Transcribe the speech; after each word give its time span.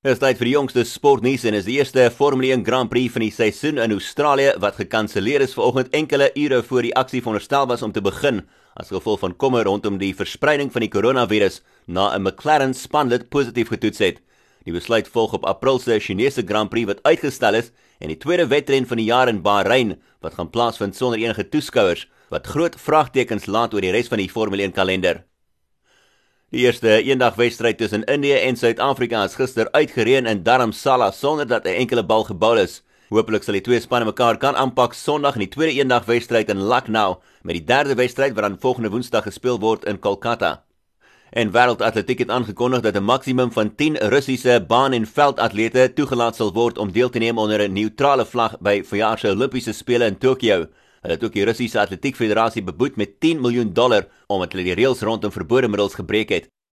Dit 0.00 0.14
is 0.14 0.20
tyd 0.22 0.38
vir 0.40 0.48
die 0.48 0.54
jongste 0.54 0.82
sportnuus 0.88 1.42
en 1.44 1.52
is 1.58 1.66
die 1.66 1.74
eerste 1.76 2.06
Formule 2.08 2.54
1 2.54 2.62
Grand 2.64 2.88
Prix 2.88 3.12
van 3.12 3.20
die 3.20 3.34
seisoen 3.36 3.76
in 3.84 3.92
Australië 3.92 4.54
wat 4.64 4.78
gekanselleer 4.80 5.44
is 5.44 5.52
vanoggend 5.52 5.92
enkele 5.98 6.30
ure 6.40 6.62
voor 6.64 6.86
die 6.86 6.94
aksie 6.96 7.20
veronderstel 7.20 7.68
was 7.68 7.84
om 7.84 7.92
te 7.92 8.00
begin 8.00 8.40
as 8.80 8.88
gevolg 8.88 9.20
van 9.20 9.36
kommer 9.36 9.68
rondom 9.68 9.98
die 10.00 10.14
verspreiding 10.16 10.72
van 10.72 10.86
die 10.86 10.88
koronavirus 10.96 11.60
na 11.84 12.16
'n 12.16 12.24
McLaren 12.24 12.72
spanlid 12.72 13.28
positief 13.28 13.68
getoets 13.68 13.98
het. 13.98 14.24
Die 14.64 14.72
besluit 14.72 15.08
volg 15.08 15.36
op 15.36 15.44
April 15.44 15.78
se 15.78 16.00
Chinese 16.00 16.42
Grand 16.48 16.70
Prix 16.70 16.86
wat 16.86 17.02
uitgestel 17.04 17.54
is 17.60 17.70
en 18.00 18.08
die 18.08 18.16
tweede 18.16 18.46
wedren 18.48 18.86
van 18.86 18.96
die 18.96 19.12
jaar 19.12 19.28
in 19.28 19.42
Bahrein 19.42 20.00
wat 20.22 20.34
gaan 20.34 20.50
plaasvind 20.50 20.96
sonder 20.96 21.20
enige 21.20 21.48
toeskouers 21.48 22.08
wat 22.30 22.46
groot 22.46 22.74
vraagtekens 22.80 23.46
laat 23.46 23.74
oor 23.74 23.80
die 23.80 23.92
res 23.92 24.08
van 24.08 24.18
die 24.18 24.30
Formule 24.30 24.62
1 24.62 24.72
kalender. 24.72 25.29
Die 26.50 26.64
eerste 26.66 26.96
eendagwedstryd 27.06 27.76
tussen 27.78 28.02
Indië 28.10 28.40
en 28.42 28.56
Suid-Afrika 28.58 29.20
is 29.22 29.36
gister 29.38 29.68
uitgereën 29.70 30.26
in 30.26 30.40
Dharamsala 30.42 31.12
sonder 31.14 31.46
dat 31.46 31.64
'n 31.64 31.78
enkele 31.82 32.02
bal 32.02 32.24
gebou 32.24 32.58
is. 32.58 32.82
Hoopelik 33.08 33.42
sal 33.42 33.54
die 33.54 33.62
twee 33.62 33.80
spanne 33.80 34.04
mekaar 34.04 34.36
kan 34.36 34.56
aanpak 34.56 34.92
Sondag 34.92 35.34
in 35.34 35.46
die 35.46 35.48
tweede 35.48 35.78
eendagwedstryd 35.78 36.48
in 36.48 36.66
Lucknow 36.68 37.20
met 37.42 37.54
die 37.54 37.64
derde 37.64 37.94
wedstryd 37.94 38.34
wat 38.34 38.42
dan 38.42 38.58
volgende 38.60 38.90
Woensdag 38.90 39.22
gespeel 39.22 39.60
word 39.60 39.84
in 39.84 39.98
Kolkata. 39.98 40.64
En 41.30 41.52
Wêreldatletiek 41.52 42.18
het 42.18 42.30
aangekondig 42.30 42.80
dat 42.80 42.96
'n 42.96 43.04
maksimum 43.04 43.52
van 43.52 43.74
10 43.74 43.96
Russiese 43.96 44.64
baan- 44.66 44.92
en 44.92 45.06
veldatlete 45.06 45.92
toegelaat 45.94 46.36
sal 46.36 46.52
word 46.52 46.78
om 46.78 46.92
deel 46.92 47.10
te 47.10 47.18
neem 47.18 47.38
onder 47.38 47.60
'n 47.60 47.72
neutrale 47.72 48.26
vlag 48.26 48.58
by 48.58 48.82
verjaar 48.84 49.18
se 49.18 49.28
Olimpiese 49.28 49.72
spele 49.72 50.04
in 50.04 50.18
Tokio. 50.18 50.66
Hulle 51.00 51.14
het 51.16 51.22
ook 51.24 51.32
die 51.32 51.44
Russiese 51.48 51.80
Atletiek 51.80 52.16
Federasie 52.16 52.62
beboet 52.62 52.96
met 53.00 53.20
10 53.24 53.40
miljoen 53.40 53.72
dollar 53.72 54.04
omdat 54.28 54.52
hulle 54.52 54.66
die 54.66 54.74
reëls 54.76 55.00
rondom 55.00 55.32
verbode 55.32 55.68
middels 55.68 55.96
gebreek 55.96 56.28
het. 56.28 56.50